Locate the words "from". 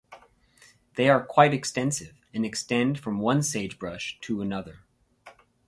2.99-3.19